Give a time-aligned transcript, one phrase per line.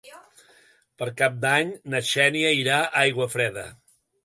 [1.01, 3.71] Per Cap d'Any na Xènia irà a Aiguafreda.